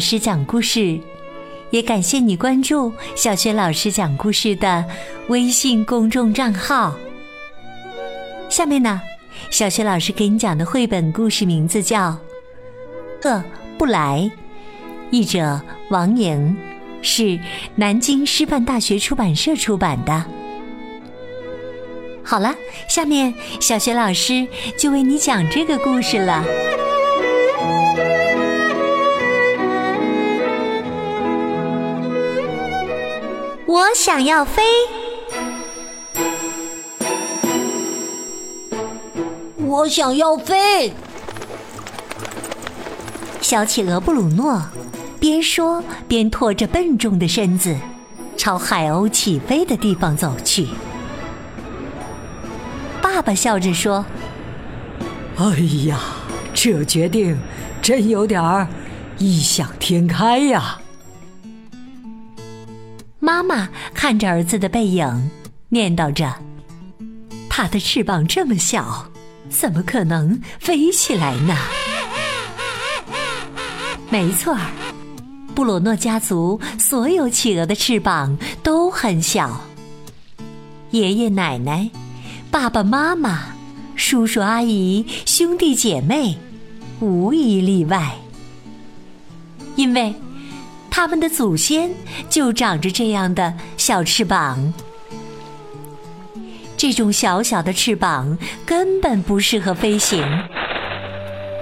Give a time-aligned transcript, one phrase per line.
[0.00, 0.98] 师讲故事，
[1.70, 4.84] 也感谢你关注小雪老师讲故事的
[5.28, 6.96] 微信公众账号。
[8.48, 9.00] 下面呢，
[9.50, 12.10] 小雪老师给你讲的绘本故事名字叫
[13.28, 13.44] 《饿
[13.78, 14.28] 不来》，
[15.10, 15.60] 译者
[15.90, 16.56] 王莹，
[17.02, 17.38] 是
[17.76, 20.24] 南京师范大学出版社出版的。
[22.24, 22.54] 好了，
[22.88, 24.46] 下面小雪老师
[24.76, 26.44] 就为你讲这个故事了。
[33.70, 34.62] 我想要飞，
[39.58, 40.92] 我想要飞。
[43.40, 44.60] 小企鹅布鲁诺
[45.20, 47.76] 边说边拖着笨重的身子，
[48.36, 50.66] 朝海鸥起飞的地方走去。
[53.00, 54.04] 爸爸笑着说
[55.38, 55.44] ：“哎
[55.86, 56.00] 呀，
[56.52, 57.38] 这决定
[57.80, 58.66] 真有点儿
[59.18, 60.80] 异想天开呀。”
[63.30, 65.30] 妈妈看着儿子的背影，
[65.68, 66.34] 念叨着
[67.48, 69.08] ：“他的翅膀这么小，
[69.48, 71.56] 怎么可能飞起来呢？”
[74.10, 74.66] 没错儿，
[75.54, 79.60] 布鲁诺家族所有企鹅的翅膀都很小。
[80.90, 81.88] 爷爷奶奶、
[82.50, 83.54] 爸爸妈妈、
[83.94, 86.36] 叔叔阿姨、兄弟姐妹，
[86.98, 88.12] 无一例外，
[89.76, 90.12] 因为。
[91.00, 91.90] 他们的祖先
[92.28, 94.70] 就长着这样的小翅膀，
[96.76, 100.22] 这种小小的翅膀根本不适合飞行，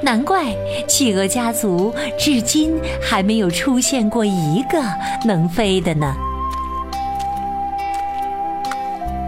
[0.02, 0.46] 难怪
[0.88, 4.82] 企鹅家族至今还没有出现过一个
[5.24, 6.12] 能飞的呢。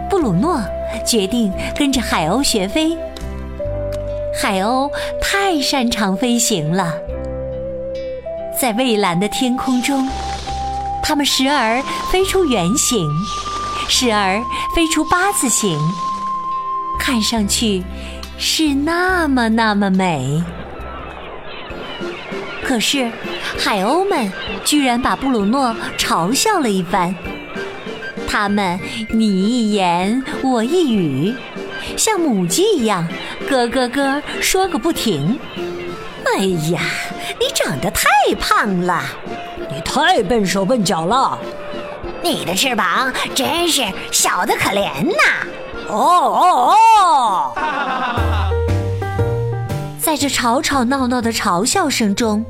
[0.09, 0.61] 布鲁诺
[1.07, 2.97] 决定跟着海鸥学飞，
[4.35, 6.93] 海鸥太擅长飞行了。
[8.61, 10.07] 在蔚蓝的天空中，
[11.01, 11.81] 它们时而
[12.11, 13.09] 飞出圆形，
[13.89, 14.39] 时而
[14.75, 15.79] 飞出八字形，
[16.99, 17.83] 看上去
[18.37, 20.43] 是那么那么美。
[22.63, 23.11] 可是，
[23.57, 24.31] 海鸥们
[24.63, 27.15] 居然把布鲁诺嘲笑了一番，
[28.27, 31.35] 他们你一言我一语，
[31.97, 33.07] 像母鸡一样
[33.49, 35.39] 咯咯咯说个不停。
[36.37, 36.79] 哎呀！
[37.39, 39.03] 你长得太胖了，
[39.69, 41.37] 你太笨手笨脚了，
[42.23, 45.47] 你的翅膀真是小的可怜呐！
[45.87, 47.53] 哦哦哦！
[49.99, 52.43] 在这吵吵闹闹的嘲笑声中，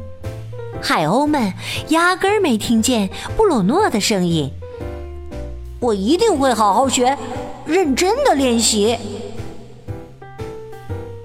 [0.81, 1.53] 海鸥们
[1.89, 4.49] 压根儿没听见布鲁诺的声音。
[5.79, 7.17] 我一定会好好学，
[7.65, 8.97] 认真的练习。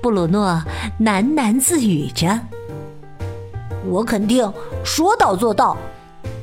[0.02, 0.62] 布鲁诺
[1.00, 2.40] 喃喃自语着。
[3.88, 4.52] 我肯定
[4.84, 5.76] 说到做到，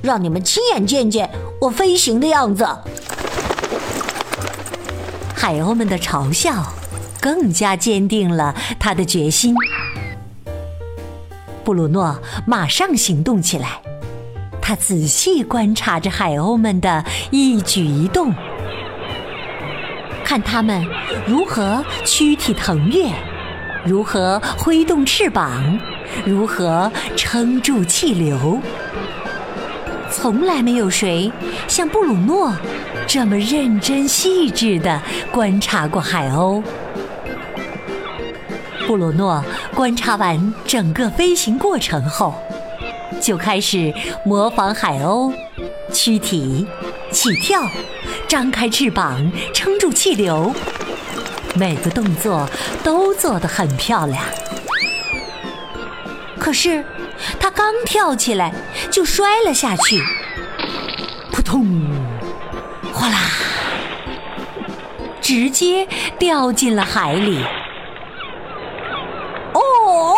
[0.01, 2.67] 让你们亲眼见见我飞行的样子。
[5.35, 6.63] 海鸥们的嘲笑
[7.19, 9.53] 更加坚定了他的决心。
[11.63, 13.81] 布鲁诺马上行动起来，
[14.61, 18.33] 他仔细观察着海鸥们的一举一动，
[20.23, 20.85] 看他们
[21.27, 23.09] 如何躯体腾跃，
[23.85, 25.77] 如何挥动翅膀。
[26.25, 28.59] 如何撑住气流？
[30.11, 31.31] 从来没有谁
[31.67, 32.55] 像布鲁诺
[33.07, 36.61] 这么认真细致地观察过海鸥。
[38.85, 39.43] 布鲁诺
[39.73, 42.35] 观察完整个飞行过程后，
[43.19, 43.91] 就开始
[44.23, 45.33] 模仿海鸥，
[45.91, 46.67] 躯体
[47.09, 47.67] 起跳，
[48.27, 50.53] 张开翅膀，撑住气流，
[51.55, 52.47] 每个动作
[52.83, 54.23] 都做得很漂亮。
[56.43, 56.83] 可是，
[57.39, 58.53] 他刚跳起来
[58.91, 60.03] 就摔了下去，
[61.31, 61.65] 扑通，
[62.91, 63.17] 哗啦，
[65.21, 65.87] 直接
[66.19, 67.41] 掉进了海里。
[69.53, 70.15] 哦哦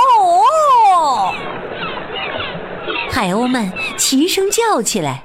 [0.95, 1.35] 哦！
[3.11, 5.21] 海鸥们齐声叫起来：“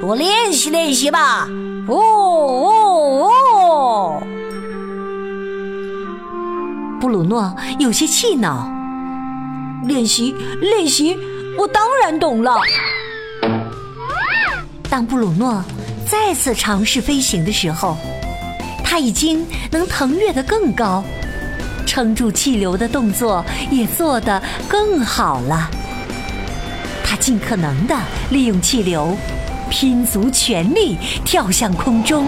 [0.00, 1.46] 多练习练习吧！”
[1.86, 4.22] 哦哦哦！
[7.00, 8.73] 布鲁诺有些气恼。
[9.86, 11.16] 练习，练习，
[11.58, 12.54] 我当然懂了。
[14.88, 15.62] 当布鲁诺
[16.08, 17.96] 再次尝试飞行的时候，
[18.84, 21.02] 他已经能腾跃得更高，
[21.86, 25.68] 撑住气流的动作也做得更好了。
[27.04, 27.96] 他尽可能的
[28.30, 29.16] 利用气流，
[29.68, 32.26] 拼足全力跳向空中，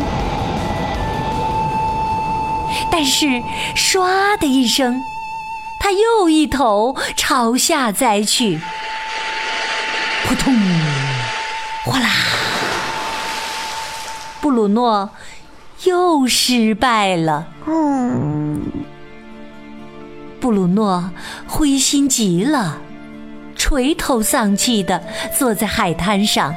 [2.91, 3.27] 但是
[3.75, 5.01] 唰的一声。
[5.87, 8.59] 他又一头朝下栽去，
[10.27, 10.53] 扑通，
[11.85, 12.09] 哗啦！
[14.41, 15.11] 布鲁诺
[15.85, 17.47] 又失败了。
[20.41, 21.09] 布鲁诺
[21.47, 22.79] 灰心极了，
[23.55, 25.05] 垂头丧气的
[25.39, 26.53] 坐在海滩上。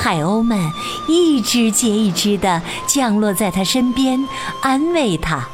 [0.00, 0.56] 海鸥们
[1.08, 4.28] 一只接一只的降落在他身边，
[4.62, 5.44] 安慰他：“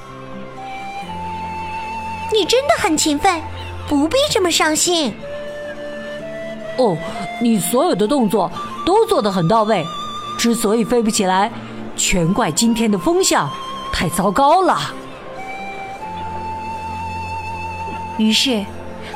[2.34, 3.40] 你真的很勤奋，
[3.88, 5.14] 不必这么伤心。”
[6.76, 6.96] 哦，
[7.40, 8.50] 你所有的动作
[8.84, 9.86] 都做得很到位。
[10.36, 11.48] 之所以飞不起来，
[11.96, 13.48] 全怪今天的风向
[13.92, 14.92] 太糟糕了。
[18.18, 18.64] 于是，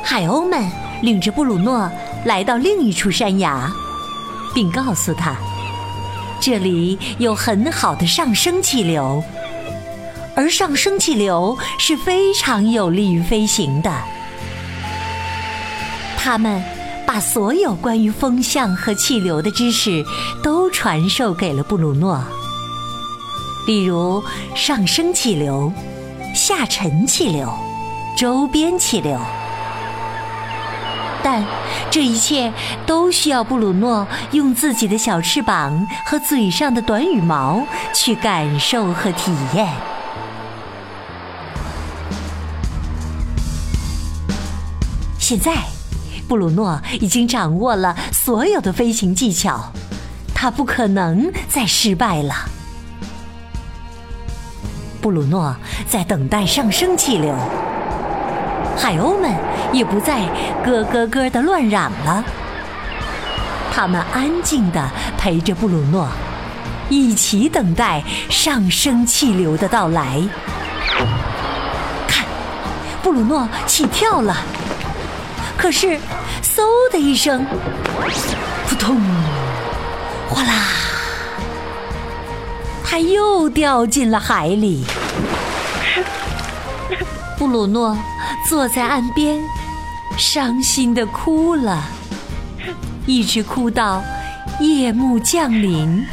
[0.01, 0.65] 海鸥们
[1.03, 1.91] 领着布鲁诺
[2.25, 3.69] 来到另一处山崖，
[4.55, 5.35] 并告诉他，
[6.41, 9.23] 这里有很好的上升气流，
[10.39, 13.93] 而上升气流是非常有利于飞行的。
[16.17, 16.63] 他们。
[17.09, 20.05] 把所有关于风向和气流的知识
[20.43, 22.23] 都传授给了布鲁诺，
[23.67, 24.23] 例如
[24.55, 25.73] 上升气流、
[26.35, 27.51] 下沉气流、
[28.15, 29.19] 周边气流。
[31.23, 31.43] 但
[31.91, 32.53] 这一切
[32.85, 39.67] 都需要布鲁诺用自己的小翅膀和嘴上的短羽毛去感受和体验。
[45.29, 45.53] 现在。
[46.27, 49.71] 布鲁诺已经掌握了所有的飞行技巧，
[50.35, 52.35] 他不可能再失败了。
[55.03, 55.55] 布鲁诺
[55.87, 57.35] 在等待上升气流，
[58.75, 59.31] 海鸥们
[59.71, 60.25] 也不再
[60.65, 62.25] 咯咯咯的乱嚷了，
[63.71, 66.09] 他们安静的陪着布鲁诺，
[66.89, 70.27] 一起等待上升气流的到来。
[72.07, 72.25] 看，
[73.03, 74.35] 布鲁诺起跳了。
[75.59, 75.99] 可是，
[76.41, 77.45] 嗖的一声，
[78.69, 78.99] 扑通，
[80.31, 80.55] 哗啦，
[82.85, 84.85] 他又掉进了海里。
[87.37, 87.99] 布鲁诺
[88.49, 89.39] 坐在岸边，
[90.17, 91.85] 伤心的哭了，
[93.05, 94.03] 一直哭到
[94.61, 96.07] 夜幕降临。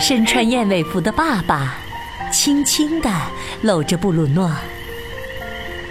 [0.00, 1.74] 身穿燕尾服的爸爸，
[2.32, 3.10] 轻轻地
[3.60, 4.50] 搂着布鲁诺。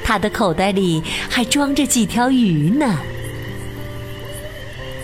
[0.08, 3.00] 他的口袋里还装着几条鱼呢。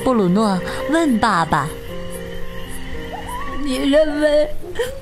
[0.03, 0.59] 布鲁诺
[0.91, 1.67] 问爸爸
[3.65, 4.47] ：“你认为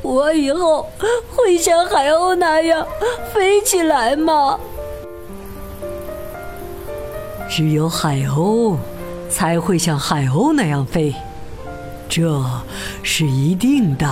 [0.01, 0.89] 我以后
[1.35, 2.87] 会像海鸥那样
[3.33, 4.57] 飞起来吗？”
[7.51, 8.77] 只有海鸥
[9.29, 11.13] 才会像海鸥那样飞，
[12.07, 12.41] 这
[13.03, 14.07] 是一定的。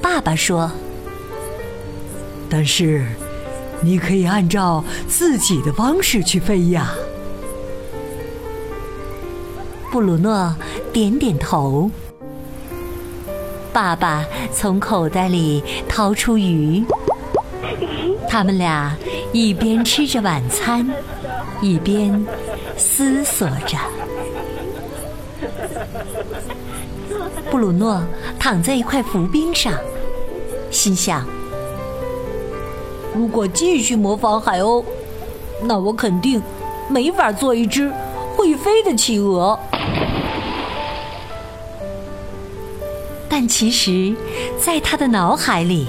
[0.00, 0.70] 爸爸说
[2.48, 3.04] ：“但是。”
[3.80, 6.92] 你可以按照自己的方式去飞呀。
[9.92, 10.54] 布鲁诺
[10.92, 11.90] 点点头。
[13.72, 16.82] 爸爸从口袋里掏出鱼，
[18.26, 18.96] 他们俩
[19.32, 20.86] 一边吃着晚餐，
[21.60, 22.26] 一边
[22.76, 23.76] 思索着。
[27.50, 28.02] 布鲁诺
[28.38, 29.74] 躺在一块浮冰上，
[30.70, 31.26] 心想。
[33.16, 34.84] 如果继续模仿海鸥，
[35.62, 36.42] 那我肯定
[36.86, 37.90] 没法做一只
[38.36, 39.58] 会飞的企鹅。
[43.26, 44.14] 但其实，
[44.60, 45.86] 在他的脑海里，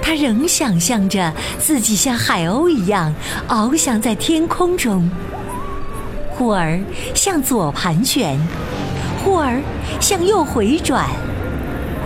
[0.00, 3.12] 他仍想象着自己像海鸥一样
[3.48, 5.10] 翱翔在天空中，
[6.30, 6.80] 忽而
[7.14, 8.38] 向左盘旋，
[9.24, 9.60] 忽而
[10.00, 11.08] 向右回转。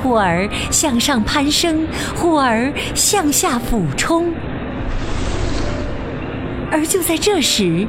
[0.07, 1.85] 忽而向上攀升，
[2.15, 4.33] 忽而向下俯冲，
[6.71, 7.85] 而就在这时，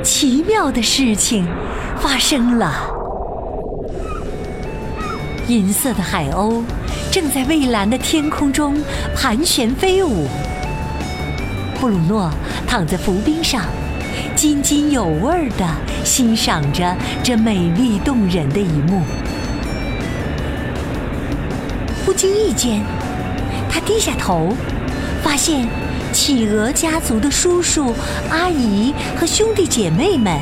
[0.00, 1.44] 奇妙的事情
[1.98, 2.72] 发生了。
[5.48, 6.62] 银色的海鸥
[7.10, 8.80] 正在蔚蓝的天空中
[9.16, 10.28] 盘旋飞舞。
[11.80, 12.30] 布鲁诺
[12.64, 13.64] 躺在浮冰上，
[14.36, 15.66] 津津有味地
[16.04, 19.02] 欣赏着这美丽动人的一幕。
[22.08, 22.82] 不经意间，
[23.70, 24.56] 他低下头，
[25.22, 25.68] 发现
[26.10, 27.94] 企鹅家族的叔叔、
[28.30, 30.40] 阿姨和兄弟姐妹们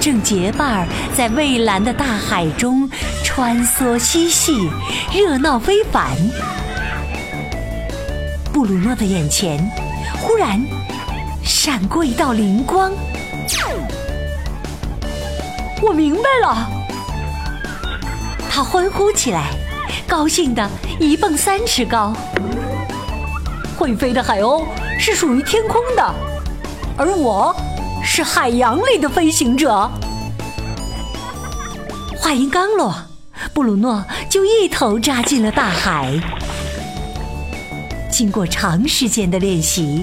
[0.00, 2.90] 正结伴在蔚蓝的大海中
[3.22, 4.68] 穿梭嬉戏，
[5.14, 6.16] 热闹非凡。
[8.52, 9.56] 布鲁诺的眼前
[10.20, 10.60] 忽然
[11.44, 12.90] 闪过一道灵光，
[15.80, 16.68] 我明白了！
[18.50, 19.52] 他欢呼起来。
[20.08, 20.66] 高兴的
[20.98, 22.14] 一蹦三尺高，
[23.76, 24.64] 会飞的海鸥
[24.98, 26.14] 是属于天空的，
[26.96, 27.54] 而我
[28.02, 29.88] 是海洋里的飞行者。
[32.16, 32.94] 话音刚落，
[33.52, 36.18] 布鲁诺就一头扎进了大海。
[38.10, 40.02] 经过长时间的练习，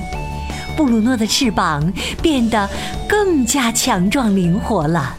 [0.78, 2.70] 布鲁诺的翅膀变得
[3.10, 5.16] 更加强壮灵活了。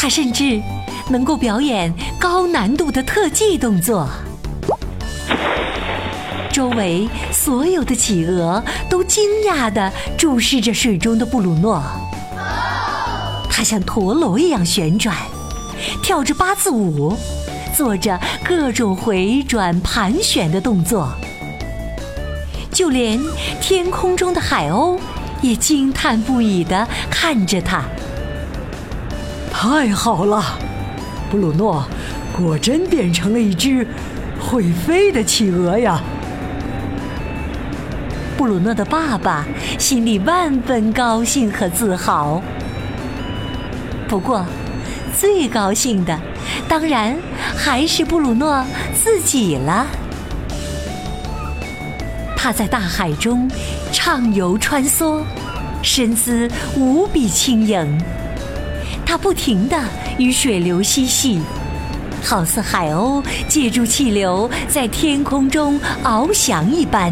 [0.00, 0.62] 他甚至
[1.10, 4.08] 能够表演高难度的特技动作。
[6.52, 11.82] 周围所有的企鹅都惊讶地注视着水中的布鲁诺。
[13.50, 15.16] 他像陀螺一样旋转，
[16.00, 17.16] 跳着八字舞，
[17.76, 21.08] 做着各种回转、盘旋的动作。
[22.70, 23.20] 就连
[23.60, 24.96] 天空中的海鸥
[25.42, 27.82] 也惊叹不已地看着他。
[29.50, 30.42] 太好了，
[31.30, 31.84] 布鲁诺，
[32.36, 33.86] 果真变成了一只
[34.40, 36.00] 会飞的企鹅呀！
[38.36, 39.44] 布鲁诺的爸爸
[39.78, 42.40] 心里万分高兴和自豪。
[44.06, 44.44] 不过，
[45.18, 46.18] 最高兴的
[46.68, 47.16] 当然
[47.56, 48.64] 还是布鲁诺
[48.94, 49.86] 自己了。
[52.36, 53.50] 他在大海中
[53.92, 55.20] 畅游穿梭，
[55.82, 58.00] 身姿无比轻盈。
[59.10, 59.82] 它不停地
[60.18, 61.40] 与水流嬉戏，
[62.22, 67.10] 好似海鸥借助气流在天空中翱翔一般。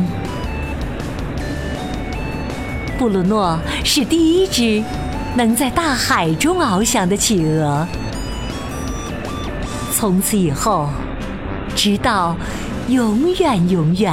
[2.98, 4.84] 布鲁诺是第一只
[5.34, 7.88] 能在大海中翱翔的企鹅。
[9.90, 10.90] 从此以后，
[11.74, 12.36] 直到
[12.88, 14.12] 永远永远，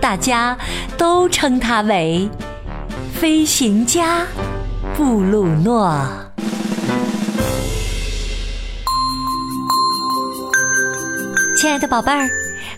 [0.00, 0.58] 大家
[0.98, 2.28] 都称它为
[3.14, 4.26] 飞行家
[4.96, 6.25] 布鲁诺。
[11.56, 12.28] 亲爱的宝贝儿，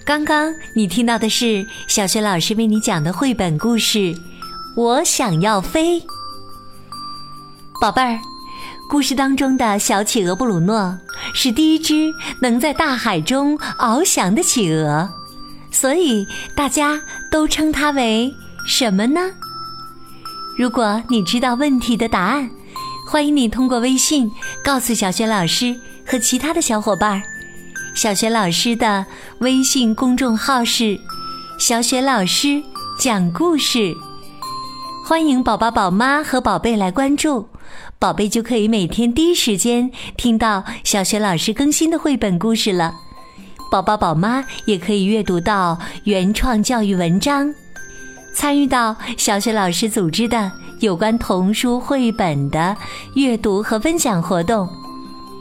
[0.04, 3.98] 刚刚你听到的是小学老师为你讲的绘本故事
[4.76, 6.00] 《我想要飞》。
[7.80, 8.20] 宝贝儿，
[8.88, 10.96] 故事当中的小企鹅布鲁诺
[11.34, 15.10] 是第一只能在大海中翱翔的企鹅，
[15.72, 18.32] 所以大家都称它为
[18.64, 19.20] 什么呢？
[20.56, 22.48] 如果你知道问题的答案，
[23.08, 24.30] 欢迎你通过微信
[24.62, 25.74] 告诉小学老师
[26.06, 27.22] 和其他的小伙伴儿。
[27.98, 29.04] 小学老师的
[29.40, 30.96] 微信公众号是
[31.58, 32.62] “小雪老师
[32.96, 33.92] 讲故事”，
[35.04, 37.48] 欢迎宝宝、宝妈和宝贝来关注，
[37.98, 42.94] 宝贝就可以每天第一时间听到小学老师更新的绘本故事了。
[43.68, 47.52] 宝宝、宝妈也可以阅读到原创教育文章，
[48.32, 52.76] 参与到小学老师组织的有关童书绘本的
[53.14, 54.68] 阅读和分享活动。